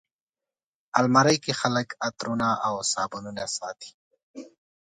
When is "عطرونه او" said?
2.07-2.73